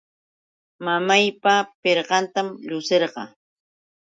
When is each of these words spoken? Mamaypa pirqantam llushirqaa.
Mamaypa 0.85 1.53
pirqantam 1.81 2.47
llushirqaa. 2.67 3.29